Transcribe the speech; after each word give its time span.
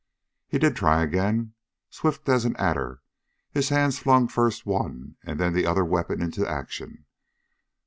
He 0.47 0.57
did 0.57 0.75
try 0.75 1.03
again. 1.03 1.53
Swift 1.91 2.27
as 2.27 2.43
an 2.43 2.55
adder, 2.55 3.03
his 3.51 3.69
hands 3.69 3.99
flung 3.99 4.27
first 4.27 4.65
one 4.65 5.15
and 5.21 5.39
then 5.39 5.53
the 5.53 5.67
other 5.67 5.85
weapon 5.85 6.23
into 6.23 6.43
action. 6.43 7.05